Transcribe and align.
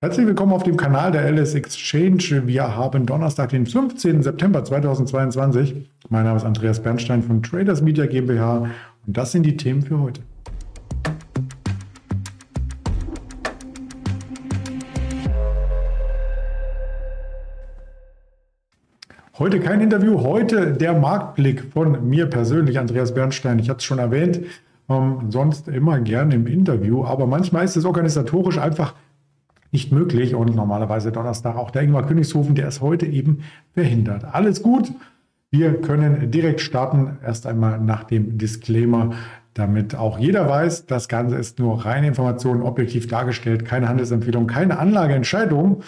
Herzlich 0.00 0.28
willkommen 0.28 0.52
auf 0.52 0.62
dem 0.62 0.76
Kanal 0.76 1.10
der 1.10 1.28
LS 1.28 1.56
Exchange. 1.56 2.46
Wir 2.46 2.76
haben 2.76 3.04
Donnerstag, 3.04 3.48
den 3.48 3.66
15. 3.66 4.22
September 4.22 4.62
2022. 4.62 5.90
Mein 6.08 6.22
Name 6.22 6.36
ist 6.36 6.44
Andreas 6.44 6.80
Bernstein 6.80 7.20
von 7.20 7.42
Traders 7.42 7.82
Media 7.82 8.06
GmbH 8.06 8.58
und 8.58 9.16
das 9.16 9.32
sind 9.32 9.42
die 9.42 9.56
Themen 9.56 9.82
für 9.82 9.98
heute. 9.98 10.20
Heute 19.40 19.58
kein 19.58 19.80
Interview, 19.80 20.22
heute 20.22 20.74
der 20.74 20.96
Marktblick 20.96 21.72
von 21.72 22.08
mir 22.08 22.26
persönlich, 22.26 22.78
Andreas 22.78 23.12
Bernstein. 23.12 23.58
Ich 23.58 23.68
hatte 23.68 23.78
es 23.78 23.84
schon 23.84 23.98
erwähnt, 23.98 24.42
ähm, 24.88 25.22
sonst 25.30 25.66
immer 25.66 25.98
gerne 25.98 26.36
im 26.36 26.46
Interview, 26.46 27.04
aber 27.04 27.26
manchmal 27.26 27.64
ist 27.64 27.76
es 27.76 27.84
organisatorisch 27.84 28.58
einfach 28.58 28.94
nicht 29.70 29.92
möglich 29.92 30.34
und 30.34 30.54
normalerweise 30.54 31.12
Donnerstag 31.12 31.56
auch 31.56 31.70
der 31.70 31.82
Ingmar 31.82 32.06
Königshofen, 32.06 32.54
der 32.54 32.68
ist 32.68 32.80
heute 32.80 33.06
eben 33.06 33.40
verhindert. 33.74 34.24
Alles 34.32 34.62
gut. 34.62 34.92
Wir 35.50 35.80
können 35.80 36.30
direkt 36.30 36.60
starten, 36.60 37.18
erst 37.24 37.46
einmal 37.46 37.80
nach 37.80 38.04
dem 38.04 38.36
Disclaimer, 38.36 39.14
damit 39.54 39.94
auch 39.94 40.18
jeder 40.18 40.48
weiß, 40.48 40.86
das 40.86 41.08
Ganze 41.08 41.36
ist 41.36 41.58
nur 41.58 41.84
reine 41.84 42.08
Information, 42.08 42.62
objektiv 42.62 43.06
dargestellt, 43.06 43.64
keine 43.64 43.88
Handelsempfehlung, 43.88 44.46
keine 44.46 44.78
Anlageentscheidung 44.78 45.82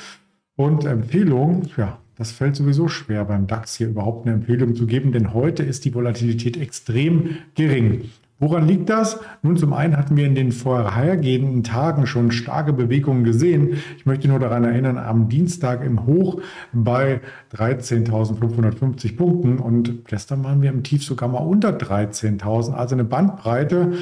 und 0.57 0.85
Empfehlung. 0.87 1.69
Ja, 1.77 1.99
das 2.16 2.33
fällt 2.33 2.57
sowieso 2.57 2.88
schwer 2.88 3.24
beim 3.24 3.47
DAX 3.47 3.77
hier 3.77 3.88
überhaupt 3.88 4.27
eine 4.27 4.35
Empfehlung 4.37 4.74
zu 4.74 4.87
geben, 4.87 5.12
denn 5.12 5.35
heute 5.35 5.62
ist 5.62 5.85
die 5.85 5.95
Volatilität 5.95 6.57
extrem 6.57 7.37
gering. 7.55 8.10
Woran 8.43 8.67
liegt 8.67 8.89
das? 8.89 9.21
Nun, 9.43 9.59
zum 9.59 9.75
einen 9.75 9.99
hatten 9.99 10.17
wir 10.17 10.25
in 10.25 10.35
den 10.35 10.51
vorhergehenden 10.51 11.62
Tagen 11.62 12.07
schon 12.07 12.33
starke 12.33 12.73
Bewegungen 12.73 13.23
gesehen. 13.23 13.77
Ich 13.99 14.07
möchte 14.07 14.29
nur 14.29 14.39
daran 14.39 14.65
erinnern, 14.65 14.97
am 14.97 15.29
Dienstag 15.29 15.85
im 15.85 16.07
Hoch 16.07 16.41
bei 16.73 17.21
13.550 17.55 19.18
Punkten 19.18 19.59
und 19.59 20.07
gestern 20.07 20.43
waren 20.43 20.63
wir 20.63 20.71
im 20.71 20.83
Tief 20.85 21.05
sogar 21.05 21.29
mal 21.29 21.41
unter 21.41 21.68
13.000, 21.77 22.73
also 22.73 22.95
eine 22.95 23.05
Bandbreite 23.05 23.93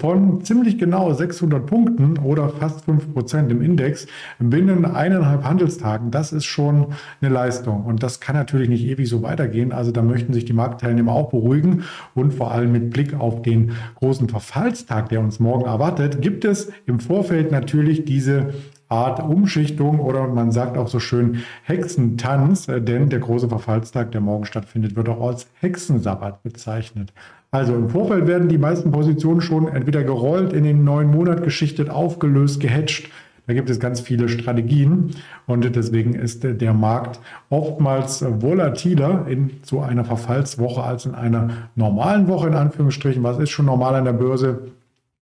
von 0.00 0.42
ziemlich 0.42 0.76
genau 0.76 1.12
600 1.12 1.64
Punkten 1.64 2.18
oder 2.18 2.48
fast 2.48 2.86
5 2.86 3.12
Prozent 3.12 3.52
im 3.52 3.62
Index 3.62 4.08
binnen 4.40 4.86
eineinhalb 4.86 5.44
Handelstagen. 5.44 6.10
Das 6.10 6.32
ist 6.32 6.46
schon 6.46 6.86
eine 7.20 7.32
Leistung 7.32 7.84
und 7.84 8.02
das 8.02 8.18
kann 8.18 8.34
natürlich 8.34 8.68
nicht 8.68 8.84
ewig 8.84 9.08
so 9.08 9.22
weitergehen. 9.22 9.70
Also 9.70 9.92
da 9.92 10.02
möchten 10.02 10.32
sich 10.32 10.44
die 10.44 10.52
Marktteilnehmer 10.52 11.12
auch 11.12 11.30
beruhigen 11.30 11.84
und 12.16 12.34
vor 12.34 12.50
allem 12.50 12.72
mit 12.72 12.90
Blick 12.90 13.14
auf 13.14 13.42
den 13.42 13.70
großen 13.96 14.28
Verfallstag, 14.28 15.08
der 15.08 15.20
uns 15.20 15.40
morgen 15.40 15.64
erwartet, 15.64 16.20
gibt 16.20 16.44
es 16.44 16.72
im 16.86 17.00
Vorfeld 17.00 17.52
natürlich 17.52 18.04
diese 18.04 18.54
Art 18.88 19.20
Umschichtung 19.22 19.98
oder 19.98 20.28
man 20.28 20.52
sagt 20.52 20.76
auch 20.76 20.88
so 20.88 21.00
schön 21.00 21.42
Hexentanz, 21.64 22.68
äh, 22.68 22.80
denn 22.80 23.08
der 23.08 23.18
große 23.18 23.48
Verfallstag, 23.48 24.12
der 24.12 24.20
morgen 24.20 24.44
stattfindet, 24.44 24.94
wird 24.94 25.08
auch 25.08 25.26
als 25.26 25.48
Hexensabbat 25.60 26.42
bezeichnet. 26.42 27.12
Also 27.50 27.74
im 27.74 27.88
Vorfeld 27.88 28.26
werden 28.26 28.48
die 28.48 28.58
meisten 28.58 28.90
Positionen 28.90 29.40
schon 29.40 29.68
entweder 29.68 30.02
gerollt, 30.02 30.52
in 30.52 30.64
den 30.64 30.84
neuen 30.84 31.10
Monat 31.10 31.42
geschichtet, 31.42 31.88
aufgelöst, 31.88 32.60
gehatcht 32.60 33.08
da 33.46 33.52
gibt 33.52 33.68
es 33.68 33.78
ganz 33.78 34.00
viele 34.00 34.28
Strategien 34.28 35.10
und 35.46 35.76
deswegen 35.76 36.14
ist 36.14 36.44
der 36.44 36.72
Markt 36.72 37.20
oftmals 37.50 38.24
volatiler 38.40 39.26
in 39.28 39.50
so 39.62 39.80
einer 39.80 40.04
Verfallswoche 40.04 40.82
als 40.82 41.06
in 41.06 41.14
einer 41.14 41.68
normalen 41.74 42.26
Woche 42.28 42.48
in 42.48 42.54
Anführungsstrichen. 42.54 43.22
Was 43.22 43.38
ist 43.38 43.50
schon 43.50 43.66
normal 43.66 43.94
an 43.96 44.04
der 44.04 44.12
Börse? 44.12 44.72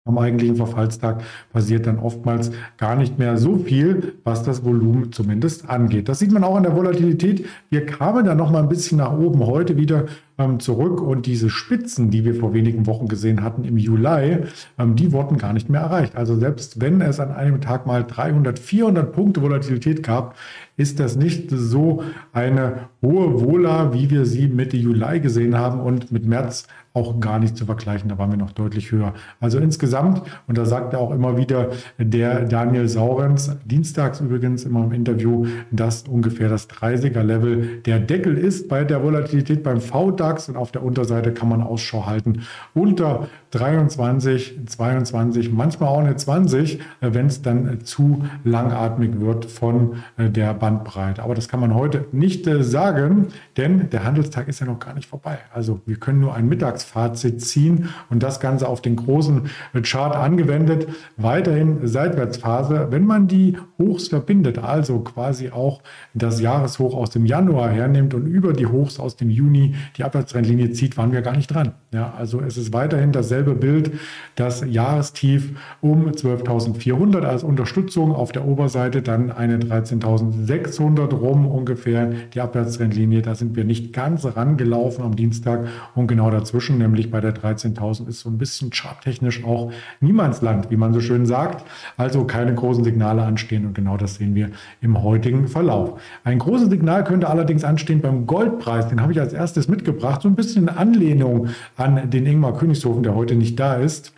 am 0.08 0.18
eigentlichen 0.18 0.56
Verfallstag 0.56 1.22
passiert 1.52 1.86
dann 1.86 1.98
oftmals 1.98 2.50
gar 2.78 2.96
nicht 2.96 3.18
mehr 3.18 3.36
so 3.36 3.58
viel, 3.58 4.14
was 4.24 4.42
das 4.42 4.64
Volumen 4.64 5.12
zumindest 5.12 5.68
angeht. 5.68 6.08
Das 6.08 6.18
sieht 6.18 6.32
man 6.32 6.44
auch 6.44 6.56
an 6.56 6.62
der 6.62 6.74
Volatilität. 6.74 7.46
Wir 7.68 7.84
kamen 7.84 8.24
da 8.24 8.34
noch 8.34 8.50
mal 8.50 8.62
ein 8.62 8.70
bisschen 8.70 8.98
nach 8.98 9.12
oben 9.12 9.46
heute 9.46 9.76
wieder 9.76 10.06
ähm, 10.38 10.60
zurück 10.60 11.00
und 11.00 11.26
diese 11.26 11.50
Spitzen, 11.50 12.10
die 12.10 12.24
wir 12.24 12.34
vor 12.34 12.54
wenigen 12.54 12.86
Wochen 12.86 13.08
gesehen 13.08 13.42
hatten 13.42 13.64
im 13.64 13.76
Juli, 13.76 14.38
ähm, 14.78 14.96
die 14.96 15.12
wurden 15.12 15.36
gar 15.36 15.52
nicht 15.52 15.68
mehr 15.68 15.80
erreicht. 15.80 16.16
Also 16.16 16.36
selbst 16.36 16.80
wenn 16.80 17.00
es 17.00 17.20
an 17.20 17.32
einem 17.32 17.60
Tag 17.60 17.86
mal 17.86 18.04
300, 18.04 18.58
400 18.58 19.12
Punkte 19.12 19.42
Volatilität 19.42 20.02
gab, 20.02 20.36
ist 20.76 21.00
das 21.00 21.16
nicht 21.16 21.50
so 21.50 22.04
eine 22.32 22.88
hohe 23.02 23.40
Vola, 23.40 23.92
wie 23.92 24.10
wir 24.10 24.24
sie 24.24 24.46
Mitte 24.46 24.76
Juli 24.76 25.20
gesehen 25.20 25.58
haben 25.58 25.80
und 25.80 26.12
mit 26.12 26.24
März 26.24 26.68
auch 26.94 27.20
gar 27.20 27.38
nicht 27.38 27.56
zu 27.56 27.66
vergleichen. 27.66 28.08
Da 28.08 28.18
waren 28.18 28.30
wir 28.30 28.38
noch 28.38 28.52
deutlich 28.52 28.92
höher. 28.92 29.14
Also 29.40 29.58
insgesamt, 29.58 30.22
und 30.46 30.58
da 30.58 30.64
sagt 30.64 30.92
er 30.92 31.00
auch 31.00 31.12
immer 31.12 31.36
wieder 31.36 31.70
der 31.98 32.44
Daniel 32.44 32.88
Saurens, 32.88 33.56
dienstags 33.64 34.20
übrigens 34.20 34.64
immer 34.64 34.84
im 34.84 34.92
Interview, 34.92 35.46
dass 35.70 36.02
ungefähr 36.02 36.48
das 36.48 36.68
30er-Level 36.70 37.80
der 37.84 38.00
Deckel 38.00 38.36
ist 38.36 38.68
bei 38.68 38.84
der 38.84 39.02
Volatilität 39.02 39.62
beim 39.62 39.80
VDAX 39.80 40.27
DAX 40.28 40.48
und 40.48 40.56
auf 40.56 40.72
der 40.72 40.82
Unterseite 40.82 41.32
kann 41.32 41.48
man 41.48 41.62
Ausschau 41.62 42.06
halten 42.06 42.42
unter 42.74 43.28
23, 43.50 44.60
22, 44.66 45.52
manchmal 45.52 45.88
auch 45.88 46.00
eine 46.00 46.16
20, 46.16 46.80
wenn 47.00 47.26
es 47.26 47.40
dann 47.42 47.80
zu 47.82 48.24
langatmig 48.44 49.20
wird 49.20 49.46
von 49.46 49.96
äh, 50.18 50.28
der 50.28 50.52
Bandbreite. 50.52 51.22
Aber 51.22 51.34
das 51.34 51.48
kann 51.48 51.60
man 51.60 51.74
heute 51.74 52.04
nicht 52.12 52.46
äh, 52.46 52.62
sagen, 52.62 53.28
denn 53.56 53.88
der 53.90 54.04
Handelstag 54.04 54.48
ist 54.48 54.60
ja 54.60 54.66
noch 54.66 54.78
gar 54.78 54.94
nicht 54.94 55.08
vorbei. 55.08 55.38
Also 55.52 55.80
wir 55.86 55.96
können 55.96 56.20
nur 56.20 56.34
ein 56.34 56.48
Mittagsfazit 56.48 57.40
ziehen 57.40 57.88
und 58.10 58.22
das 58.22 58.40
Ganze 58.40 58.68
auf 58.68 58.82
den 58.82 58.96
großen 58.96 59.48
äh, 59.72 59.80
Chart 59.80 60.14
angewendet. 60.14 60.88
Weiterhin 61.16 61.86
Seitwärtsphase. 61.86 62.88
Wenn 62.90 63.06
man 63.06 63.28
die 63.28 63.56
Hochs 63.78 64.08
verbindet, 64.08 64.58
also 64.58 65.00
quasi 65.00 65.50
auch 65.50 65.80
das 66.12 66.40
Jahreshoch 66.40 66.94
aus 66.94 67.10
dem 67.10 67.24
Januar 67.24 67.70
hernimmt 67.70 68.12
und 68.12 68.26
über 68.26 68.52
die 68.52 68.66
Hochs 68.66 69.00
aus 69.00 69.16
dem 69.16 69.30
Juni 69.30 69.74
die 69.96 70.04
Abwärtstrendlinie 70.18 70.72
zieht, 70.72 70.96
waren 70.96 71.12
wir 71.12 71.22
gar 71.22 71.36
nicht 71.36 71.46
dran. 71.46 71.72
Ja, 71.92 72.12
also 72.18 72.40
es 72.40 72.56
ist 72.56 72.72
weiterhin 72.72 73.12
dasselbe 73.12 73.54
Bild, 73.54 73.92
das 74.34 74.64
Jahrestief 74.66 75.52
um 75.80 76.08
12.400 76.08 77.22
als 77.22 77.44
Unterstützung, 77.44 78.12
auf 78.12 78.32
der 78.32 78.44
Oberseite 78.44 79.00
dann 79.00 79.30
eine 79.30 79.58
13.600 79.58 81.14
rum 81.14 81.46
ungefähr, 81.46 82.10
die 82.34 82.40
Abwärtstrendlinie, 82.40 83.22
da 83.22 83.34
sind 83.36 83.54
wir 83.54 83.64
nicht 83.64 83.92
ganz 83.92 84.26
rangelaufen 84.26 85.04
am 85.04 85.14
Dienstag 85.14 85.68
und 85.94 86.08
genau 86.08 86.30
dazwischen, 86.30 86.78
nämlich 86.78 87.10
bei 87.10 87.20
der 87.20 87.34
13.000 87.34 88.08
ist 88.08 88.20
so 88.20 88.28
ein 88.28 88.38
bisschen 88.38 88.70
charttechnisch 88.72 89.44
auch 89.44 89.72
Niemandsland, 90.00 90.70
wie 90.70 90.76
man 90.76 90.92
so 90.92 91.00
schön 91.00 91.26
sagt, 91.26 91.64
also 91.96 92.24
keine 92.24 92.54
großen 92.54 92.82
Signale 92.82 93.22
anstehen 93.22 93.66
und 93.66 93.74
genau 93.74 93.96
das 93.96 94.16
sehen 94.16 94.34
wir 94.34 94.50
im 94.80 95.02
heutigen 95.02 95.46
Verlauf. 95.46 96.00
Ein 96.24 96.40
großes 96.40 96.68
Signal 96.68 97.04
könnte 97.04 97.28
allerdings 97.28 97.62
anstehen 97.62 98.00
beim 98.00 98.26
Goldpreis, 98.26 98.88
den 98.88 99.00
habe 99.00 99.12
ich 99.12 99.20
als 99.20 99.32
erstes 99.32 99.68
mitgebracht, 99.68 100.07
so 100.20 100.28
ein 100.28 100.34
bisschen 100.34 100.68
Anlehnung 100.68 101.48
an 101.76 102.10
den 102.10 102.26
Ingmar 102.26 102.56
Königshofen, 102.56 103.02
der 103.02 103.14
heute 103.14 103.34
nicht 103.34 103.58
da 103.58 103.74
ist. 103.74 104.12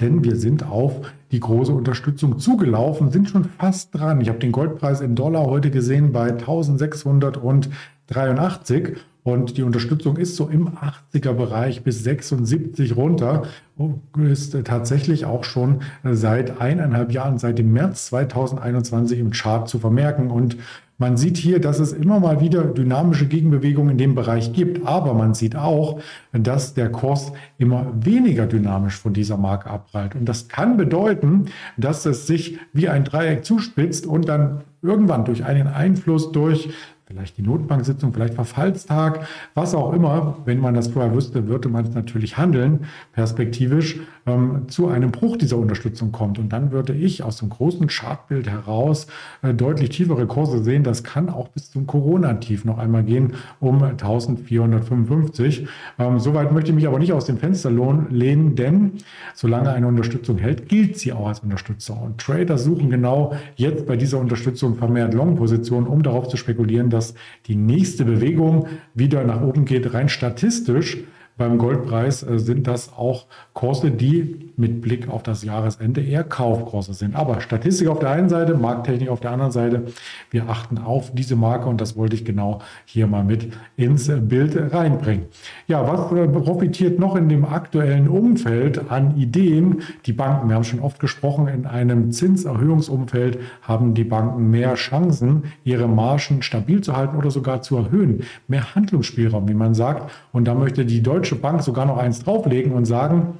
Denn 0.00 0.22
wir 0.22 0.36
sind 0.36 0.64
auf 0.64 1.00
die 1.32 1.40
große 1.40 1.72
Unterstützung 1.72 2.38
zugelaufen, 2.38 3.10
sind 3.10 3.28
schon 3.28 3.46
fast 3.58 3.92
dran. 3.94 4.20
Ich 4.20 4.28
habe 4.28 4.38
den 4.38 4.52
Goldpreis 4.52 5.00
in 5.00 5.16
Dollar 5.16 5.46
heute 5.46 5.70
gesehen 5.70 6.12
bei 6.12 6.30
1683 6.30 8.96
und 9.24 9.58
die 9.58 9.62
Unterstützung 9.62 10.16
ist 10.16 10.36
so 10.36 10.48
im 10.48 10.68
80er 10.68 11.34
Bereich 11.34 11.82
bis 11.82 12.02
76 12.02 12.96
runter. 12.96 13.42
Und 13.76 14.00
ist 14.18 14.56
tatsächlich 14.64 15.26
auch 15.26 15.44
schon 15.44 15.82
seit 16.02 16.60
eineinhalb 16.60 17.12
Jahren, 17.12 17.38
seit 17.38 17.58
dem 17.58 17.72
März 17.72 18.06
2021 18.06 19.18
im 19.18 19.30
Chart 19.30 19.68
zu 19.68 19.78
vermerken. 19.78 20.30
Und 20.30 20.56
man 20.98 21.16
sieht 21.16 21.36
hier, 21.36 21.60
dass 21.60 21.78
es 21.78 21.92
immer 21.92 22.18
mal 22.18 22.40
wieder 22.40 22.64
dynamische 22.64 23.26
Gegenbewegungen 23.26 23.92
in 23.92 23.98
dem 23.98 24.14
Bereich 24.16 24.52
gibt, 24.52 24.84
aber 24.84 25.14
man 25.14 25.32
sieht 25.32 25.54
auch, 25.54 26.00
dass 26.32 26.74
der 26.74 26.90
Kurs 26.90 27.32
immer 27.56 27.92
weniger 27.94 28.46
dynamisch 28.46 28.96
von 28.96 29.12
dieser 29.12 29.36
Marke 29.36 29.70
abprallt. 29.70 30.16
Und 30.16 30.28
das 30.28 30.48
kann 30.48 30.76
bedeuten, 30.76 31.46
dass 31.76 32.04
es 32.04 32.26
sich 32.26 32.58
wie 32.72 32.88
ein 32.88 33.04
Dreieck 33.04 33.44
zuspitzt 33.44 34.06
und 34.06 34.28
dann 34.28 34.62
irgendwann 34.82 35.24
durch 35.24 35.44
einen 35.44 35.68
Einfluss 35.68 36.32
durch 36.32 36.70
vielleicht 37.08 37.38
die 37.38 37.42
Notbanksitzung, 37.42 38.12
vielleicht 38.12 38.34
Verfallstag, 38.34 39.26
was 39.54 39.74
auch 39.74 39.94
immer. 39.94 40.36
Wenn 40.44 40.60
man 40.60 40.74
das 40.74 40.88
vorher 40.88 41.14
wüsste, 41.14 41.48
würde 41.48 41.70
man 41.70 41.86
es 41.86 41.94
natürlich 41.94 42.36
handeln, 42.36 42.80
perspektivisch, 43.12 43.98
ähm, 44.26 44.68
zu 44.68 44.88
einem 44.88 45.10
Bruch 45.10 45.38
dieser 45.38 45.56
Unterstützung 45.56 46.12
kommt. 46.12 46.38
Und 46.38 46.52
dann 46.52 46.70
würde 46.70 46.92
ich 46.92 47.22
aus 47.22 47.38
dem 47.38 47.48
großen 47.48 47.86
Chartbild 47.86 48.46
heraus 48.46 49.06
äh, 49.40 49.54
deutlich 49.54 49.88
tiefere 49.88 50.26
Kurse 50.26 50.62
sehen. 50.62 50.84
Das 50.84 51.02
kann 51.02 51.30
auch 51.30 51.48
bis 51.48 51.70
zum 51.70 51.86
Corona-Tief 51.86 52.66
noch 52.66 52.76
einmal 52.76 53.04
gehen, 53.04 53.32
um 53.58 53.82
1455. 53.82 55.66
Ähm, 55.98 56.18
Soweit 56.18 56.52
möchte 56.52 56.70
ich 56.70 56.74
mich 56.74 56.86
aber 56.86 56.98
nicht 56.98 57.14
aus 57.14 57.24
dem 57.24 57.38
Fenster 57.38 57.70
lehnen, 58.10 58.54
denn 58.54 58.92
solange 59.34 59.70
eine 59.70 59.86
Unterstützung 59.86 60.36
hält, 60.36 60.68
gilt 60.68 60.98
sie 60.98 61.14
auch 61.14 61.28
als 61.28 61.40
Unterstützung. 61.40 62.02
Und 62.02 62.18
Trader 62.18 62.58
suchen 62.58 62.90
genau 62.90 63.32
jetzt 63.56 63.86
bei 63.86 63.96
dieser 63.96 64.18
Unterstützung 64.18 64.76
vermehrt 64.76 65.14
Long-Positionen, 65.14 65.86
um 65.86 66.02
darauf 66.02 66.28
zu 66.28 66.36
spekulieren, 66.36 66.90
dass 66.90 66.97
die 67.46 67.56
nächste 67.56 68.04
Bewegung 68.04 68.68
wieder 68.94 69.24
nach 69.24 69.42
oben 69.42 69.64
geht, 69.64 69.92
rein 69.94 70.08
statistisch 70.08 70.98
beim 71.38 71.56
Goldpreis 71.56 72.22
äh, 72.22 72.38
sind 72.38 72.66
das 72.66 72.92
auch 72.92 73.26
Kurse, 73.54 73.90
die 73.90 74.50
mit 74.56 74.82
Blick 74.82 75.08
auf 75.08 75.22
das 75.22 75.44
Jahresende 75.44 76.02
eher 76.02 76.24
Kaufkurse 76.24 76.92
sind. 76.92 77.14
Aber 77.14 77.40
Statistik 77.40 77.88
auf 77.88 78.00
der 78.00 78.10
einen 78.10 78.28
Seite, 78.28 78.54
Markttechnik 78.56 79.08
auf 79.08 79.20
der 79.20 79.30
anderen 79.30 79.52
Seite. 79.52 79.84
Wir 80.30 80.48
achten 80.48 80.78
auf 80.78 81.14
diese 81.14 81.36
Marke 81.36 81.68
und 81.68 81.80
das 81.80 81.96
wollte 81.96 82.16
ich 82.16 82.24
genau 82.24 82.60
hier 82.84 83.06
mal 83.06 83.24
mit 83.24 83.52
ins 83.76 84.08
Bild 84.08 84.74
reinbringen. 84.74 85.26
Ja, 85.68 85.86
was 85.86 86.12
äh, 86.12 86.26
profitiert 86.26 86.98
noch 86.98 87.14
in 87.16 87.28
dem 87.28 87.44
aktuellen 87.44 88.08
Umfeld 88.08 88.90
an 88.90 89.16
Ideen? 89.16 89.82
Die 90.06 90.12
Banken, 90.12 90.48
wir 90.48 90.56
haben 90.56 90.64
schon 90.64 90.80
oft 90.80 90.98
gesprochen, 90.98 91.46
in 91.46 91.66
einem 91.66 92.10
Zinserhöhungsumfeld 92.10 93.38
haben 93.62 93.94
die 93.94 94.04
Banken 94.04 94.50
mehr 94.50 94.74
Chancen, 94.74 95.44
ihre 95.62 95.86
Margen 95.86 96.42
stabil 96.42 96.80
zu 96.80 96.96
halten 96.96 97.16
oder 97.16 97.30
sogar 97.30 97.62
zu 97.62 97.76
erhöhen. 97.76 98.24
Mehr 98.48 98.74
Handlungsspielraum, 98.74 99.48
wie 99.48 99.54
man 99.54 99.74
sagt. 99.74 100.10
Und 100.32 100.46
da 100.46 100.54
möchte 100.54 100.84
die 100.84 101.02
Deutsche 101.02 101.27
Bank 101.36 101.62
sogar 101.62 101.86
noch 101.86 101.98
eins 101.98 102.22
drauflegen 102.22 102.72
und 102.72 102.84
sagen, 102.84 103.38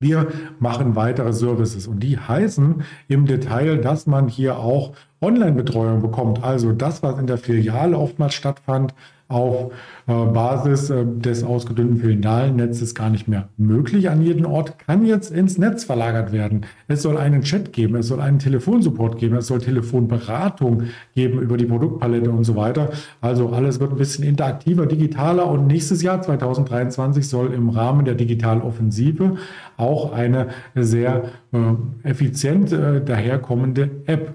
wir 0.00 0.28
machen 0.58 0.96
weitere 0.96 1.32
Services 1.32 1.86
und 1.86 2.00
die 2.00 2.18
heißen 2.18 2.82
im 3.08 3.26
Detail, 3.26 3.78
dass 3.78 4.06
man 4.06 4.28
hier 4.28 4.58
auch 4.58 4.92
Online-Betreuung 5.22 6.02
bekommt. 6.02 6.42
Also 6.42 6.72
das, 6.72 7.02
was 7.02 7.18
in 7.18 7.26
der 7.26 7.38
Filiale 7.38 7.96
oftmals 7.96 8.34
stattfand, 8.34 8.94
auf 9.28 9.72
äh, 10.06 10.12
Basis 10.12 10.90
äh, 10.90 11.04
des 11.04 11.44
ausgedünnten 11.44 11.96
Filialnetzes 11.96 12.94
gar 12.94 13.10
nicht 13.10 13.26
mehr 13.26 13.48
möglich 13.56 14.10
an 14.10 14.22
jedem 14.22 14.46
Ort, 14.46 14.78
kann 14.78 15.06
jetzt 15.06 15.30
ins 15.30 15.58
Netz 15.58 15.84
verlagert 15.84 16.32
werden. 16.32 16.66
Es 16.88 17.02
soll 17.02 17.16
einen 17.16 17.42
Chat 17.42 17.72
geben, 17.72 17.96
es 17.96 18.08
soll 18.08 18.20
einen 18.20 18.38
Telefonsupport 18.38 19.18
geben, 19.18 19.36
es 19.36 19.46
soll 19.46 19.60
Telefonberatung 19.60 20.84
geben 21.14 21.40
über 21.40 21.56
die 21.56 21.66
Produktpalette 21.66 22.30
und 22.30 22.44
so 22.44 22.54
weiter. 22.56 22.90
Also 23.20 23.48
alles 23.50 23.80
wird 23.80 23.92
ein 23.92 23.96
bisschen 23.96 24.24
interaktiver, 24.24 24.86
digitaler 24.86 25.46
und 25.46 25.66
nächstes 25.66 26.02
Jahr 26.02 26.20
2023 26.20 27.26
soll 27.28 27.52
im 27.52 27.70
Rahmen 27.70 28.04
der 28.04 28.14
Digitaloffensive 28.14 29.36
auch 29.76 30.12
eine 30.12 30.48
sehr 30.74 31.24
äh, 31.52 32.08
effizient 32.08 32.72
äh, 32.72 33.02
daherkommende 33.02 33.90
App 34.06 34.34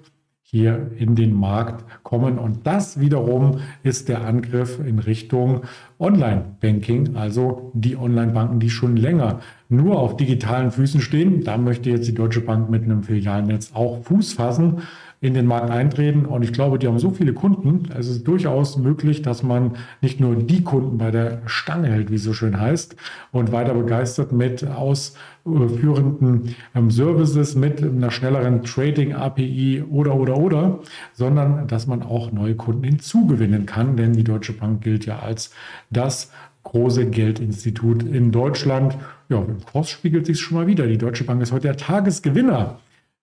hier 0.51 0.91
in 0.97 1.13
den 1.13 1.33
Markt 1.33 1.85
kommen. 2.01 2.39
Und 2.39 2.65
das 2.65 2.99
wiederum 2.99 3.59
ist 3.83 4.09
der 4.09 4.25
Angriff 4.25 4.79
in 4.83 4.97
Richtung 4.97 5.61
Online-Banking, 5.99 7.15
also 7.15 7.71
die 7.75 7.95
Online-Banken, 7.95 8.59
die 8.59 8.71
schon 8.71 8.97
länger 8.97 9.41
nur 9.69 9.99
auf 9.99 10.17
digitalen 10.17 10.71
Füßen 10.71 11.01
stehen. 11.01 11.43
Da 11.43 11.57
möchte 11.59 11.91
jetzt 11.91 12.07
die 12.07 12.15
Deutsche 12.15 12.41
Bank 12.41 12.71
mit 12.71 12.83
einem 12.83 13.03
Filialnetz 13.03 13.71
auch 13.75 14.03
Fuß 14.03 14.33
fassen 14.33 14.81
in 15.21 15.33
den 15.33 15.45
Markt 15.45 15.69
eintreten. 15.69 16.25
Und 16.25 16.43
ich 16.43 16.53
glaube, 16.53 16.79
die 16.79 16.87
haben 16.87 16.99
so 16.99 17.11
viele 17.11 17.33
Kunden. 17.33 17.89
Es 17.97 18.07
ist 18.07 18.25
durchaus 18.27 18.77
möglich, 18.77 19.21
dass 19.21 19.43
man 19.43 19.75
nicht 20.01 20.19
nur 20.19 20.35
die 20.35 20.63
Kunden 20.63 20.97
bei 20.97 21.11
der 21.11 21.41
Stange 21.45 21.89
hält, 21.89 22.09
wie 22.09 22.15
es 22.15 22.23
so 22.23 22.33
schön 22.33 22.59
heißt, 22.59 22.95
und 23.31 23.51
weiter 23.51 23.73
begeistert 23.73 24.31
mit 24.31 24.65
ausführenden 24.65 26.55
ähm, 26.73 26.89
Services, 26.89 27.55
mit 27.55 27.83
einer 27.83 28.11
schnelleren 28.11 28.63
Trading-API 28.63 29.83
oder, 29.89 30.15
oder, 30.15 30.37
oder, 30.37 30.79
sondern 31.13 31.67
dass 31.67 31.85
man 31.85 32.01
auch 32.01 32.31
neue 32.31 32.55
Kunden 32.55 32.83
hinzugewinnen 32.83 33.65
kann. 33.65 33.97
Denn 33.97 34.13
die 34.13 34.23
Deutsche 34.23 34.53
Bank 34.53 34.81
gilt 34.81 35.05
ja 35.05 35.19
als 35.19 35.51
das 35.89 36.31
große 36.63 37.07
Geldinstitut 37.07 38.03
in 38.03 38.31
Deutschland. 38.31 38.97
Ja, 39.27 39.39
im 39.39 39.65
Kurs 39.65 39.89
spiegelt 39.89 40.25
sich 40.25 40.39
schon 40.39 40.57
mal 40.57 40.67
wieder. 40.67 40.87
Die 40.87 40.97
Deutsche 40.97 41.25
Bank 41.25 41.41
ist 41.41 41.51
heute 41.51 41.67
der 41.67 41.77
Tagesgewinner 41.77 42.79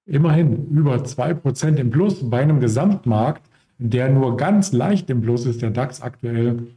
immerhin 0.06 0.68
über 0.70 0.96
2% 0.96 1.76
im 1.76 1.90
Plus 1.90 2.28
bei 2.30 2.40
einem 2.40 2.60
Gesamtmarkt, 2.60 3.42
der 3.78 4.08
nur 4.08 4.36
ganz 4.36 4.72
leicht 4.72 5.10
im 5.10 5.20
Plus 5.20 5.44
ist, 5.44 5.62
der 5.62 5.70
DAX 5.70 6.00
aktuell 6.00 6.68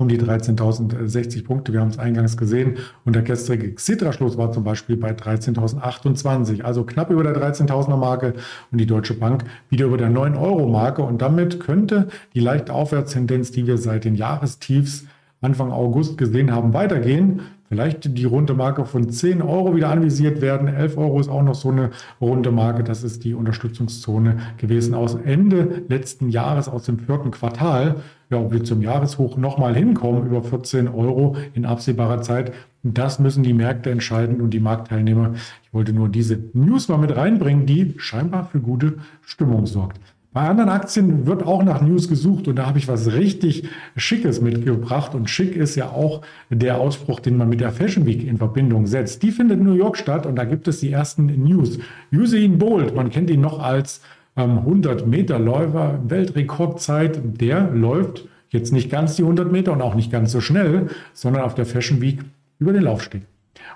um 0.00 0.08
die 0.08 0.18
13.060 0.18 1.44
Punkte. 1.44 1.74
Wir 1.74 1.80
haben 1.80 1.90
es 1.90 1.98
eingangs 1.98 2.38
gesehen. 2.38 2.78
Und 3.04 3.14
der 3.14 3.22
gestrige 3.22 3.74
Xitra-Schluss 3.74 4.38
war 4.38 4.50
zum 4.50 4.64
Beispiel 4.64 4.96
bei 4.96 5.10
13.028, 5.10 6.62
also 6.62 6.84
knapp 6.84 7.10
über 7.10 7.22
der 7.22 7.36
13.000er 7.36 7.98
Marke 7.98 8.32
und 8.72 8.78
die 8.78 8.86
Deutsche 8.86 9.12
Bank 9.12 9.44
wieder 9.68 9.86
über 9.86 9.98
der 9.98 10.08
9-Euro-Marke. 10.08 11.02
Und 11.02 11.20
damit 11.20 11.60
könnte 11.60 12.08
die 12.34 12.40
leichte 12.40 12.72
Aufwärtstendenz, 12.72 13.52
die 13.52 13.66
wir 13.66 13.76
seit 13.76 14.04
den 14.04 14.14
Jahrestiefs 14.14 15.04
Anfang 15.42 15.70
August 15.70 16.16
gesehen 16.16 16.50
haben, 16.50 16.72
weitergehen. 16.72 17.42
Vielleicht 17.70 18.18
die 18.18 18.24
runde 18.24 18.52
Marke 18.54 18.84
von 18.84 19.10
10 19.10 19.42
Euro 19.42 19.76
wieder 19.76 19.90
anvisiert 19.90 20.40
werden. 20.40 20.66
11 20.66 20.98
Euro 20.98 21.20
ist 21.20 21.28
auch 21.28 21.44
noch 21.44 21.54
so 21.54 21.70
eine 21.70 21.90
runde 22.20 22.50
Marke. 22.50 22.82
Das 22.82 23.04
ist 23.04 23.22
die 23.22 23.32
Unterstützungszone 23.32 24.38
gewesen 24.56 24.92
aus 24.92 25.14
Ende 25.14 25.84
letzten 25.88 26.30
Jahres, 26.30 26.68
aus 26.68 26.82
dem 26.82 26.98
vierten 26.98 27.30
Quartal. 27.30 28.02
Ja, 28.28 28.38
ob 28.38 28.52
wir 28.52 28.64
zum 28.64 28.82
Jahreshoch 28.82 29.36
nochmal 29.36 29.76
hinkommen 29.76 30.26
über 30.26 30.42
14 30.42 30.88
Euro 30.88 31.36
in 31.54 31.64
absehbarer 31.64 32.22
Zeit, 32.22 32.52
das 32.82 33.20
müssen 33.20 33.44
die 33.44 33.54
Märkte 33.54 33.90
entscheiden 33.90 34.40
und 34.40 34.50
die 34.50 34.60
Marktteilnehmer. 34.60 35.34
Ich 35.62 35.72
wollte 35.72 35.92
nur 35.92 36.08
diese 36.08 36.40
News 36.52 36.88
mal 36.88 36.98
mit 36.98 37.14
reinbringen, 37.14 37.66
die 37.66 37.94
scheinbar 37.98 38.46
für 38.46 38.58
gute 38.58 38.94
Stimmung 39.22 39.66
sorgt. 39.66 40.00
Bei 40.32 40.42
anderen 40.42 40.70
Aktien 40.70 41.26
wird 41.26 41.44
auch 41.44 41.64
nach 41.64 41.80
News 41.80 42.08
gesucht 42.08 42.46
und 42.46 42.54
da 42.54 42.66
habe 42.66 42.78
ich 42.78 42.86
was 42.86 43.12
richtig 43.12 43.68
Schickes 43.96 44.40
mitgebracht. 44.40 45.12
Und 45.16 45.28
schick 45.28 45.56
ist 45.56 45.74
ja 45.74 45.88
auch 45.88 46.22
der 46.50 46.78
Ausspruch, 46.78 47.18
den 47.18 47.36
man 47.36 47.48
mit 47.48 47.60
der 47.60 47.72
Fashion 47.72 48.06
Week 48.06 48.24
in 48.24 48.38
Verbindung 48.38 48.86
setzt. 48.86 49.24
Die 49.24 49.32
findet 49.32 49.58
in 49.58 49.64
New 49.64 49.74
York 49.74 49.96
statt 49.96 50.26
und 50.26 50.36
da 50.36 50.44
gibt 50.44 50.68
es 50.68 50.78
die 50.78 50.92
ersten 50.92 51.26
News. 51.42 51.80
Usain 52.12 52.58
Bolt, 52.58 52.94
man 52.94 53.10
kennt 53.10 53.28
ihn 53.28 53.40
noch 53.40 53.58
als 53.58 54.02
ähm, 54.36 54.58
100 54.58 55.04
Meter 55.04 55.40
Läufer, 55.40 55.98
Weltrekordzeit, 56.06 57.20
der 57.40 57.68
läuft 57.70 58.28
jetzt 58.50 58.72
nicht 58.72 58.88
ganz 58.88 59.16
die 59.16 59.22
100 59.22 59.50
Meter 59.50 59.72
und 59.72 59.82
auch 59.82 59.96
nicht 59.96 60.12
ganz 60.12 60.30
so 60.30 60.40
schnell, 60.40 60.90
sondern 61.12 61.42
auf 61.42 61.56
der 61.56 61.66
Fashion 61.66 62.00
Week 62.00 62.20
über 62.60 62.72
den 62.72 62.82
Laufsteg 62.82 63.22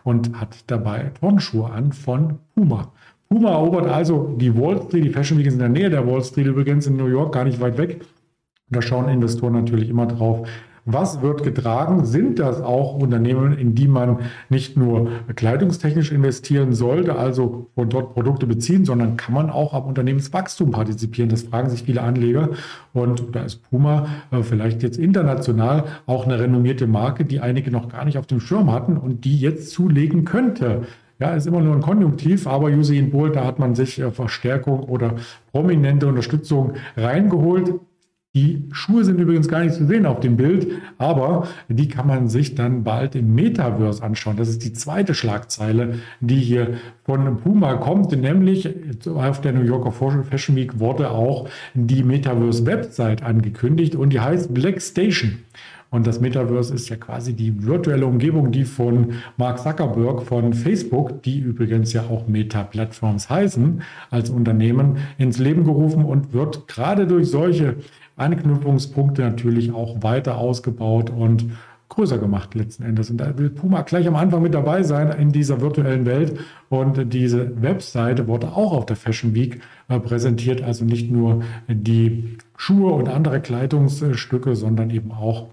und 0.04 0.38
hat 0.38 0.56
dabei 0.68 1.10
Turnschuhe 1.18 1.70
an 1.70 1.92
von 1.92 2.38
Puma. 2.54 2.92
Puma 3.34 3.50
erobert 3.50 3.88
also 3.88 4.32
die 4.38 4.56
Wall 4.56 4.80
Street. 4.80 5.04
Die 5.04 5.08
Fashion 5.08 5.36
Week 5.38 5.46
ist 5.46 5.54
in 5.54 5.58
der 5.58 5.68
Nähe 5.68 5.90
der 5.90 6.06
Wall 6.06 6.22
Street 6.22 6.46
übrigens 6.46 6.86
in 6.86 6.96
New 6.96 7.08
York, 7.08 7.34
gar 7.34 7.42
nicht 7.42 7.60
weit 7.60 7.78
weg. 7.78 8.00
Da 8.70 8.80
schauen 8.80 9.08
Investoren 9.08 9.54
natürlich 9.54 9.88
immer 9.88 10.06
drauf, 10.06 10.46
was 10.84 11.20
wird 11.20 11.42
getragen? 11.42 12.04
Sind 12.04 12.38
das 12.38 12.60
auch 12.60 12.94
Unternehmen, 12.94 13.58
in 13.58 13.74
die 13.74 13.88
man 13.88 14.18
nicht 14.50 14.76
nur 14.76 15.08
kleidungstechnisch 15.34 16.12
investieren 16.12 16.74
sollte, 16.74 17.16
also 17.16 17.70
von 17.74 17.88
dort 17.88 18.14
Produkte 18.14 18.46
beziehen, 18.46 18.84
sondern 18.84 19.16
kann 19.16 19.34
man 19.34 19.50
auch 19.50 19.74
am 19.74 19.86
Unternehmenswachstum 19.86 20.70
partizipieren? 20.70 21.28
Das 21.28 21.42
fragen 21.42 21.70
sich 21.70 21.82
viele 21.82 22.02
Anleger. 22.02 22.50
Und 22.92 23.34
da 23.34 23.42
ist 23.42 23.68
Puma 23.68 24.06
äh, 24.30 24.44
vielleicht 24.44 24.84
jetzt 24.84 24.96
international 24.96 25.86
auch 26.06 26.24
eine 26.24 26.38
renommierte 26.38 26.86
Marke, 26.86 27.24
die 27.24 27.40
einige 27.40 27.72
noch 27.72 27.88
gar 27.88 28.04
nicht 28.04 28.16
auf 28.16 28.28
dem 28.28 28.38
Schirm 28.38 28.70
hatten 28.70 28.96
und 28.96 29.24
die 29.24 29.40
jetzt 29.40 29.72
zulegen 29.72 30.24
könnte. 30.24 30.82
Ja, 31.20 31.34
ist 31.34 31.46
immer 31.46 31.60
nur 31.60 31.74
ein 31.74 31.80
Konjunktiv, 31.80 32.46
aber 32.46 32.68
Usain 32.68 33.10
Bolt, 33.10 33.36
da 33.36 33.44
hat 33.44 33.58
man 33.58 33.74
sich 33.74 34.00
äh, 34.00 34.10
Verstärkung 34.10 34.80
oder 34.80 35.14
prominente 35.52 36.08
Unterstützung 36.08 36.74
reingeholt. 36.96 37.74
Die 38.36 38.68
Schuhe 38.72 39.04
sind 39.04 39.20
übrigens 39.20 39.46
gar 39.46 39.60
nicht 39.60 39.76
zu 39.76 39.86
sehen 39.86 40.06
auf 40.06 40.18
dem 40.18 40.36
Bild, 40.36 40.66
aber 40.98 41.46
die 41.68 41.86
kann 41.86 42.08
man 42.08 42.28
sich 42.28 42.56
dann 42.56 42.82
bald 42.82 43.14
im 43.14 43.32
Metaverse 43.32 44.02
anschauen. 44.02 44.36
Das 44.36 44.48
ist 44.48 44.64
die 44.64 44.72
zweite 44.72 45.14
Schlagzeile, 45.14 46.00
die 46.18 46.40
hier 46.40 46.74
von 47.04 47.36
Puma 47.36 47.74
kommt, 47.74 48.10
nämlich 48.10 48.68
auf 49.06 49.40
der 49.40 49.52
New 49.52 49.62
Yorker 49.62 49.92
Fashion 49.92 50.56
Week 50.56 50.80
wurde 50.80 51.12
auch 51.12 51.48
die 51.74 52.02
Metaverse-Website 52.02 53.22
angekündigt 53.22 53.94
und 53.94 54.10
die 54.10 54.18
heißt 54.18 54.52
Black 54.52 54.82
Station. 54.82 55.38
Und 55.94 56.08
das 56.08 56.20
Metaverse 56.20 56.74
ist 56.74 56.88
ja 56.88 56.96
quasi 56.96 57.34
die 57.34 57.64
virtuelle 57.64 58.04
Umgebung, 58.04 58.50
die 58.50 58.64
von 58.64 59.12
Mark 59.36 59.60
Zuckerberg 59.60 60.22
von 60.22 60.52
Facebook, 60.52 61.22
die 61.22 61.38
übrigens 61.38 61.92
ja 61.92 62.02
auch 62.02 62.26
Meta-Plattforms 62.26 63.30
heißen, 63.30 63.80
als 64.10 64.28
Unternehmen 64.28 64.96
ins 65.18 65.38
Leben 65.38 65.62
gerufen 65.62 66.04
und 66.04 66.32
wird 66.32 66.66
gerade 66.66 67.06
durch 67.06 67.30
solche 67.30 67.76
Anknüpfungspunkte 68.16 69.22
natürlich 69.22 69.72
auch 69.72 70.02
weiter 70.02 70.36
ausgebaut 70.36 71.10
und 71.10 71.46
größer 71.90 72.18
gemacht 72.18 72.56
letzten 72.56 72.82
Endes. 72.82 73.10
Und 73.10 73.18
da 73.18 73.38
will 73.38 73.50
Puma 73.50 73.82
gleich 73.82 74.08
am 74.08 74.16
Anfang 74.16 74.42
mit 74.42 74.54
dabei 74.54 74.82
sein 74.82 75.12
in 75.16 75.30
dieser 75.30 75.60
virtuellen 75.60 76.06
Welt. 76.06 76.40
Und 76.70 77.12
diese 77.12 77.62
Webseite 77.62 78.26
wurde 78.26 78.48
auch 78.48 78.72
auf 78.72 78.86
der 78.86 78.96
Fashion 78.96 79.36
Week 79.36 79.60
äh, 79.88 80.00
präsentiert. 80.00 80.60
Also 80.60 80.84
nicht 80.84 81.12
nur 81.12 81.44
die 81.68 82.36
Schuhe 82.56 82.92
und 82.94 83.08
andere 83.08 83.40
Kleidungsstücke, 83.40 84.56
sondern 84.56 84.90
eben 84.90 85.12
auch 85.12 85.50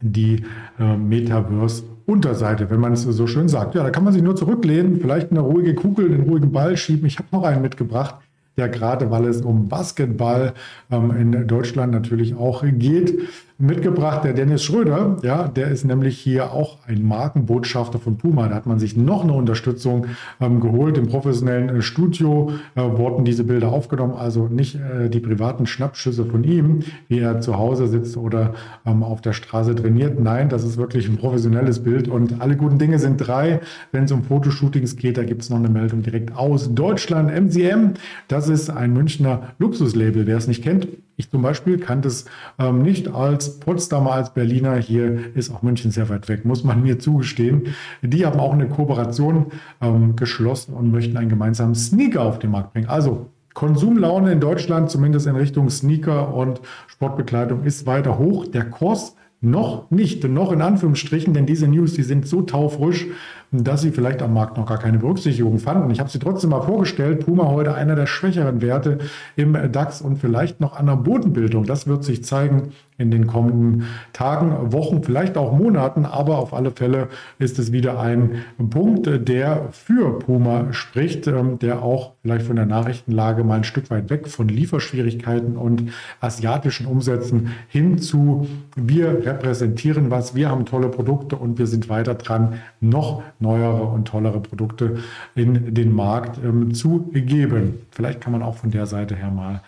die 0.00 0.44
äh, 0.78 0.96
Metaverse-Unterseite, 0.96 2.70
wenn 2.70 2.80
man 2.80 2.92
es 2.92 3.02
so 3.02 3.26
schön 3.26 3.48
sagt. 3.48 3.74
Ja, 3.74 3.82
da 3.82 3.90
kann 3.90 4.04
man 4.04 4.12
sich 4.12 4.22
nur 4.22 4.36
zurücklehnen, 4.36 5.00
vielleicht 5.00 5.30
eine 5.30 5.40
ruhige 5.40 5.74
Kugel, 5.74 6.06
einen 6.06 6.28
ruhigen 6.28 6.52
Ball 6.52 6.76
schieben. 6.76 7.06
Ich 7.06 7.18
habe 7.18 7.28
noch 7.32 7.44
einen 7.44 7.62
mitgebracht, 7.62 8.16
der 8.56 8.68
gerade, 8.68 9.10
weil 9.10 9.26
es 9.26 9.42
um 9.42 9.68
Basketball 9.68 10.54
ähm, 10.90 11.10
in 11.12 11.46
Deutschland 11.46 11.92
natürlich 11.92 12.34
auch 12.34 12.64
geht, 12.64 13.18
mitgebracht, 13.60 14.24
der 14.24 14.32
Dennis 14.32 14.64
Schröder. 14.64 15.16
Ja, 15.22 15.48
der 15.48 15.68
ist 15.68 15.84
nämlich 15.84 16.18
hier 16.18 16.52
auch 16.52 16.78
ein 16.86 17.06
Markenbotschafter 17.06 17.98
von 17.98 18.16
Puma. 18.16 18.48
Da 18.48 18.54
hat 18.54 18.66
man 18.66 18.78
sich 18.78 18.96
noch 18.96 19.22
eine 19.22 19.32
Unterstützung 19.32 20.06
ähm, 20.40 20.60
geholt. 20.60 20.98
Im 20.98 21.08
professionellen 21.08 21.68
äh, 21.68 21.82
Studio 21.82 22.52
äh, 22.74 22.80
wurden 22.82 23.24
diese 23.24 23.44
Bilder 23.44 23.70
aufgenommen. 23.70 24.14
Also 24.14 24.48
nicht 24.48 24.76
äh, 24.76 25.08
die 25.08 25.20
privaten 25.20 25.66
Schnappschüsse 25.66 26.24
von 26.24 26.44
ihm, 26.44 26.80
wie 27.08 27.18
er 27.18 27.40
zu 27.40 27.58
Hause 27.58 27.86
sitzt 27.86 28.16
oder 28.16 28.54
ähm, 28.86 29.02
auf 29.02 29.20
der 29.20 29.32
Straße 29.32 29.74
trainiert. 29.74 30.18
Nein, 30.20 30.48
das 30.48 30.64
ist 30.64 30.76
wirklich 30.76 31.08
ein 31.08 31.16
professionelles 31.16 31.82
Bild. 31.82 32.08
Und 32.08 32.40
alle 32.40 32.56
guten 32.56 32.78
Dinge 32.78 32.98
sind 32.98 33.18
drei. 33.18 33.60
Wenn 33.92 34.04
es 34.04 34.12
um 34.12 34.24
Fotoshootings 34.24 34.96
geht, 34.96 35.18
da 35.18 35.24
gibt 35.24 35.42
es 35.42 35.50
noch 35.50 35.58
eine 35.58 35.68
Meldung 35.68 36.02
direkt 36.02 36.36
aus 36.36 36.74
Deutschland. 36.74 37.30
MCM, 37.30 37.94
das 38.28 38.48
ist 38.48 38.70
ein 38.70 38.92
Münchner 38.92 39.52
Luxuslabel. 39.58 40.26
Wer 40.26 40.36
es 40.36 40.48
nicht 40.48 40.62
kennt, 40.62 40.88
ich 41.20 41.30
zum 41.30 41.42
Beispiel 41.42 41.78
kannte 41.78 42.08
es 42.08 42.24
ähm, 42.58 42.82
nicht 42.82 43.08
als 43.08 43.60
Potsdamer, 43.60 44.12
als 44.12 44.34
Berliner. 44.34 44.76
Hier 44.76 45.34
ist 45.36 45.52
auch 45.52 45.62
München 45.62 45.90
sehr 45.90 46.08
weit 46.08 46.28
weg, 46.28 46.44
muss 46.44 46.64
man 46.64 46.82
mir 46.82 46.98
zugestehen. 46.98 47.68
Die 48.02 48.26
haben 48.26 48.40
auch 48.40 48.52
eine 48.52 48.68
Kooperation 48.68 49.46
ähm, 49.80 50.16
geschlossen 50.16 50.74
und 50.74 50.90
möchten 50.90 51.16
einen 51.16 51.28
gemeinsamen 51.28 51.74
Sneaker 51.74 52.22
auf 52.22 52.38
den 52.38 52.50
Markt 52.50 52.72
bringen. 52.72 52.88
Also 52.88 53.26
Konsumlaune 53.54 54.32
in 54.32 54.40
Deutschland, 54.40 54.90
zumindest 54.90 55.26
in 55.26 55.36
Richtung 55.36 55.70
Sneaker 55.70 56.34
und 56.34 56.60
Sportbekleidung, 56.86 57.64
ist 57.64 57.86
weiter 57.86 58.18
hoch. 58.18 58.46
Der 58.46 58.64
Kurs 58.64 59.16
noch 59.40 59.90
nicht, 59.90 60.24
noch 60.24 60.52
in 60.52 60.62
Anführungsstrichen, 60.62 61.32
denn 61.34 61.46
diese 61.46 61.66
News, 61.66 61.94
die 61.94 62.02
sind 62.02 62.26
so 62.26 62.42
taufrisch, 62.42 63.06
dass 63.52 63.80
sie 63.80 63.90
vielleicht 63.90 64.22
am 64.22 64.32
Markt 64.32 64.56
noch 64.56 64.66
gar 64.66 64.78
keine 64.78 64.98
Berücksichtigung 64.98 65.58
fanden. 65.58 65.90
Ich 65.90 65.98
habe 65.98 66.08
sie 66.08 66.20
trotzdem 66.20 66.50
mal 66.50 66.62
vorgestellt. 66.62 67.24
Puma 67.24 67.46
heute 67.46 67.74
einer 67.74 67.96
der 67.96 68.06
schwächeren 68.06 68.62
Werte 68.62 68.98
im 69.34 69.56
DAX 69.72 70.00
und 70.00 70.18
vielleicht 70.18 70.60
noch 70.60 70.76
an 70.76 70.86
der 70.86 70.96
Bodenbildung. 70.96 71.64
Das 71.64 71.86
wird 71.86 72.04
sich 72.04 72.24
zeigen 72.24 72.72
in 73.00 73.10
den 73.10 73.26
kommenden 73.26 73.86
Tagen, 74.12 74.72
Wochen, 74.72 75.02
vielleicht 75.02 75.36
auch 75.36 75.56
Monaten. 75.56 76.04
Aber 76.04 76.38
auf 76.38 76.52
alle 76.52 76.70
Fälle 76.70 77.08
ist 77.38 77.58
es 77.58 77.72
wieder 77.72 77.98
ein 77.98 78.44
Punkt, 78.70 79.08
der 79.28 79.68
für 79.72 80.18
Puma 80.18 80.72
spricht, 80.72 81.26
ähm, 81.26 81.58
der 81.58 81.82
auch 81.82 82.12
vielleicht 82.22 82.46
von 82.46 82.56
der 82.56 82.66
Nachrichtenlage 82.66 83.42
mal 83.42 83.56
ein 83.56 83.64
Stück 83.64 83.90
weit 83.90 84.10
weg 84.10 84.28
von 84.28 84.48
Lieferschwierigkeiten 84.48 85.56
und 85.56 85.92
asiatischen 86.20 86.86
Umsätzen 86.86 87.52
hin 87.68 87.98
zu 87.98 88.46
wir 88.76 89.24
repräsentieren 89.24 90.10
was, 90.10 90.34
wir 90.34 90.50
haben 90.50 90.66
tolle 90.66 90.88
Produkte 90.88 91.36
und 91.36 91.58
wir 91.58 91.66
sind 91.66 91.88
weiter 91.88 92.14
dran, 92.14 92.60
noch 92.80 93.22
neuere 93.38 93.84
und 93.84 94.06
tollere 94.08 94.40
Produkte 94.40 94.98
in 95.34 95.74
den 95.74 95.94
Markt 95.94 96.38
ähm, 96.44 96.74
zu 96.74 97.10
geben. 97.12 97.86
Vielleicht 97.90 98.20
kann 98.20 98.32
man 98.32 98.42
auch 98.42 98.56
von 98.56 98.70
der 98.70 98.86
Seite 98.86 99.16
her 99.16 99.30
mal 99.30 99.62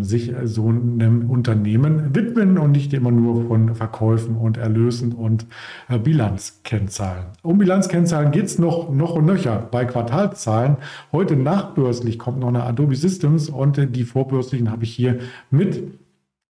sich 0.00 0.32
so 0.44 0.68
einem 0.68 1.30
Unternehmen 1.30 2.14
widmen 2.14 2.58
und 2.58 2.72
nicht 2.72 2.92
immer 2.92 3.10
nur 3.10 3.46
von 3.46 3.74
Verkäufen 3.74 4.36
und 4.36 4.56
Erlösen 4.56 5.12
und 5.12 5.46
äh, 5.88 5.98
Bilanzkennzahlen. 5.98 7.26
Um 7.42 7.58
Bilanzkennzahlen 7.58 8.30
geht 8.30 8.46
es 8.46 8.58
noch, 8.58 8.92
noch 8.92 9.14
und 9.14 9.26
nöcher. 9.26 9.66
Bei 9.70 9.84
Quartalzahlen, 9.84 10.76
heute 11.10 11.36
nachbörslich 11.36 12.18
kommt 12.18 12.40
noch 12.40 12.48
eine 12.48 12.64
Adobe 12.64 12.96
Systems 12.96 13.48
und 13.48 13.78
äh, 13.78 13.86
die 13.86 14.04
vorbörslichen 14.04 14.70
habe 14.70 14.84
ich 14.84 14.94
hier 14.94 15.18
mit 15.50 15.82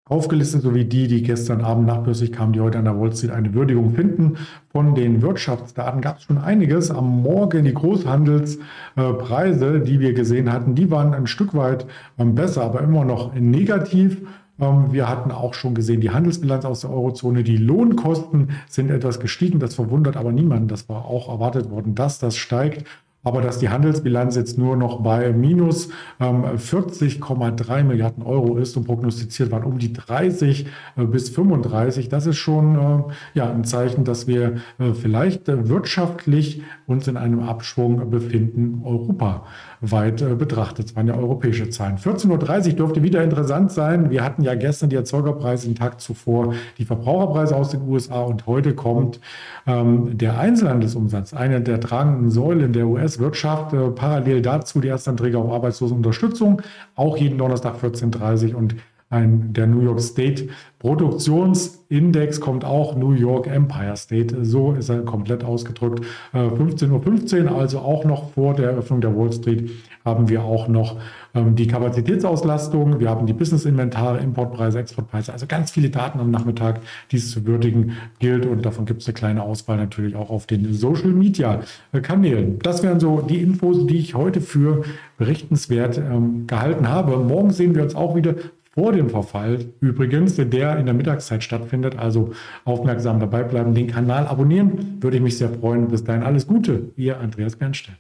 aufgelistet, 0.06 0.64
sowie 0.64 0.86
die, 0.86 1.08
die 1.08 1.24
gestern 1.24 1.62
Abend 1.62 1.88
nachbörslich 1.88 2.32
kamen, 2.32 2.54
die 2.54 2.60
heute 2.60 2.80
an 2.80 2.86
der 2.86 3.00
Wall 3.00 3.16
Street 3.16 3.32
eine 3.32 3.54
Würdigung 3.54 3.94
finden. 3.94 4.38
Von 4.70 4.96
den 4.96 5.22
Wirtschaftsdaten 5.22 6.02
gab 6.02 6.18
es 6.18 6.24
schon 6.24 6.38
einiges. 6.38 6.92
Am 6.92 7.22
Morgen 7.22 7.64
die 7.64 7.74
Großhandelspreise, 7.74 9.80
die 9.80 10.00
wir 10.00 10.14
gesehen 10.14 10.52
hatten, 10.52 10.76
die 10.76 10.92
waren 10.92 11.14
ein 11.14 11.28
Stück 11.28 11.54
weit 11.54 11.86
ähm, 12.18 12.36
besser, 12.36 12.64
aber 12.64 12.82
immer 12.82 13.06
noch 13.06 13.34
negativ. 13.36 14.22
Ähm, 14.60 14.92
wir 14.92 15.08
hatten 15.08 15.32
auch 15.32 15.54
schon 15.54 15.76
gesehen, 15.76 16.02
die 16.02 16.12
Handelsbilanz 16.12 16.66
aus 16.66 16.82
der 16.82 16.92
Eurozone, 16.92 17.44
die 17.44 17.58
Lohnkosten 17.58 18.50
sind 18.68 18.92
etwas 18.92 19.20
gestiegen. 19.20 19.60
Das 19.60 19.76
verwundert 19.76 20.18
aber 20.18 20.32
niemanden. 20.32 20.68
Das 20.68 20.90
war 20.90 21.06
auch 21.06 21.30
erwartet 21.30 21.70
worden, 21.70 21.96
dass 21.96 22.20
das 22.20 22.36
steigt 22.36 22.86
aber 23.24 23.42
dass 23.42 23.60
die 23.60 23.70
Handelsbilanz 23.70 24.36
jetzt 24.36 24.58
nur 24.58 24.76
noch 24.76 25.02
bei 25.02 25.32
minus 25.32 25.90
ähm, 26.20 26.44
40,3 26.44 27.84
Milliarden 27.84 28.24
Euro 28.24 28.58
ist 28.58 28.76
und 28.78 28.86
prognostiziert 28.86 29.52
waren 29.52 29.64
um 29.64 29.78
die 29.78 29.94
30 29.94 30.66
äh, 30.98 31.04
bis 31.04 31.30
35, 31.30 32.10
das 32.10 32.26
ist 32.26 32.38
schon 32.38 32.76
äh, 32.76 33.04
ja, 33.34 33.52
ein 33.52 33.64
Zeichen, 33.64 34.04
dass 34.06 34.26
wir 34.26 34.56
äh, 34.80 34.94
vielleicht 34.94 35.50
äh, 35.50 35.70
wirtschaftlich 35.70 36.64
uns 36.88 37.08
in 37.08 37.16
einem 37.16 37.42
Abschwung 37.42 38.10
befinden, 38.10 38.82
europaweit 38.84 40.22
äh, 40.22 40.36
betrachtet. 40.36 40.90
Das 40.90 40.96
waren 40.96 41.08
ja 41.08 41.16
europäische 41.16 41.70
Zahlen. 41.70 41.98
14.30 41.98 42.70
Uhr 42.70 42.76
dürfte 42.76 43.04
wieder 43.04 43.24
interessant 43.24 43.72
sein. 43.72 44.10
Wir 44.10 44.24
hatten 44.24 44.42
ja 44.42 44.56
gestern 44.56 44.90
die 44.90 44.96
Erzeugerpreise 44.96 45.68
den 45.68 45.76
Tag 45.76 46.02
zuvor, 46.02 46.56
die 46.80 46.86
Verbraucherpreise 46.86 47.56
aus 47.56 47.70
den 47.70 47.88
USA 47.88 48.22
und 48.22 48.48
heute 48.48 48.74
kommt 48.74 49.20
ähm, 49.68 50.18
der 50.18 50.40
Einzelhandelsumsatz, 50.40 51.34
eine 51.34 51.62
der 51.62 51.80
tragenden 51.80 52.32
Säulen 52.32 52.74
der 52.74 52.88
US 52.88 53.11
US-Wirtschaft. 53.12 53.74
Äh, 53.74 53.90
parallel 53.92 54.42
dazu 54.42 54.80
die 54.80 54.88
Erstanträge 54.88 55.38
auf 55.38 55.52
Arbeitslosenunterstützung, 55.52 56.62
auch 56.96 57.18
jeden 57.18 57.38
Donnerstag 57.38 57.76
14.30 57.82 58.54
Uhr 58.54 58.58
und 58.58 58.76
ein, 59.10 59.52
der 59.52 59.68
New 59.68 59.82
York 59.82 60.00
State 60.00 60.48
Produktionsindex 60.80 62.40
kommt 62.40 62.64
auch 62.64 62.96
New 62.96 63.12
York 63.12 63.46
Empire 63.46 63.98
State. 63.98 64.46
So 64.46 64.72
ist 64.72 64.88
er 64.88 65.02
komplett 65.02 65.44
ausgedrückt. 65.44 66.06
15.15 66.34 66.92
Uhr, 66.92 67.02
15, 67.02 67.48
also 67.50 67.80
auch 67.80 68.06
noch 68.06 68.32
vor 68.32 68.54
der 68.54 68.70
Eröffnung 68.70 69.02
der 69.02 69.14
Wall 69.14 69.34
Street, 69.34 69.70
haben 70.06 70.30
wir 70.30 70.44
auch 70.44 70.68
noch 70.68 70.98
ähm, 71.34 71.56
die 71.56 71.68
Kapazitätsauslastung. 71.68 73.00
Wir 73.00 73.10
haben 73.10 73.26
die 73.26 73.34
Business-Inventar, 73.34 74.20
Importpreise, 74.20 74.80
Exportpreise. 74.80 75.34
Also 75.34 75.46
ganz 75.48 75.72
viele 75.72 75.90
Daten 75.90 76.20
am 76.20 76.32
Nachmittag, 76.32 76.82
die 77.12 77.18
es 77.18 77.32
zu 77.32 77.46
würdigen 77.46 77.98
gilt. 78.20 78.46
Und 78.46 78.66
davon 78.66 78.86
gibt 78.86 79.02
es 79.02 79.08
eine 79.08 79.14
kleine 79.14 79.44
Auswahl 79.44 79.78
natürlich 79.78 80.16
auch 80.16 80.30
auf 80.30 80.48
den 80.48 80.74
Social-Media-Kanälen. 80.74 82.60
Das 82.60 82.84
wären 82.84 83.00
so 83.00 83.22
die 83.22 83.42
Infos, 83.42 83.88
die 83.88 83.98
ich 83.98 84.16
heute 84.16 84.42
für 84.42 84.84
berichtenswert 85.18 85.98
ähm, 85.98 86.48
gehalten 86.48 86.90
habe. 86.90 87.18
Morgen 87.18 87.52
sehen 87.52 87.76
wir 87.76 87.84
uns 87.84 87.96
auch 87.96 88.16
wieder 88.16 88.36
vor 88.74 88.94
dem 88.94 89.10
Verfall 89.10 89.66
übrigens, 89.82 90.36
der 90.36 90.78
in 90.78 90.86
der 90.86 90.96
Mittagszeit 90.96 91.44
stattfindet. 91.44 91.98
Also 92.00 92.32
aufmerksam 92.64 93.20
dabei 93.20 93.44
bleiben, 93.44 93.74
den 93.76 93.88
Kanal 93.88 94.28
abonnieren, 94.28 94.98
würde 95.02 95.18
ich 95.18 95.24
mich 95.24 95.38
sehr 95.38 95.50
freuen. 95.50 95.90
Bis 95.90 96.04
dahin 96.04 96.24
alles 96.24 96.48
Gute, 96.48 96.92
ihr 96.96 97.20
Andreas 97.20 97.56
Bernstein. 97.56 97.98